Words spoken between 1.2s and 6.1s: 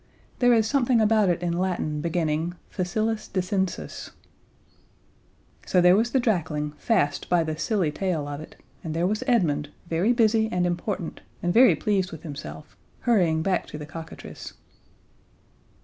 it in Latin, beginning: "Facilis descensus." So there was